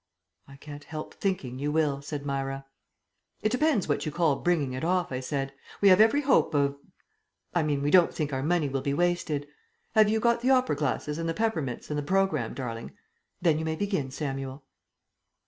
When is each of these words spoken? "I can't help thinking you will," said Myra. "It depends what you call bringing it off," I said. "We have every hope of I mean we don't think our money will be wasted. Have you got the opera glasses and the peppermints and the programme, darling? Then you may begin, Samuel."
"I 0.47 0.55
can't 0.55 0.85
help 0.85 1.13
thinking 1.13 1.59
you 1.59 1.71
will," 1.71 2.01
said 2.01 2.25
Myra. 2.25 2.65
"It 3.43 3.51
depends 3.51 3.87
what 3.87 4.03
you 4.03 4.11
call 4.11 4.37
bringing 4.37 4.73
it 4.73 4.83
off," 4.83 5.11
I 5.11 5.19
said. 5.19 5.53
"We 5.79 5.89
have 5.89 6.01
every 6.01 6.21
hope 6.21 6.55
of 6.55 6.75
I 7.53 7.61
mean 7.61 7.83
we 7.83 7.91
don't 7.91 8.11
think 8.11 8.33
our 8.33 8.41
money 8.41 8.67
will 8.67 8.81
be 8.81 8.95
wasted. 8.95 9.47
Have 9.93 10.09
you 10.09 10.19
got 10.19 10.41
the 10.41 10.49
opera 10.49 10.75
glasses 10.75 11.19
and 11.19 11.29
the 11.29 11.35
peppermints 11.35 11.91
and 11.91 11.99
the 11.99 12.01
programme, 12.01 12.55
darling? 12.55 12.97
Then 13.43 13.59
you 13.59 13.63
may 13.63 13.75
begin, 13.75 14.09
Samuel." 14.09 14.63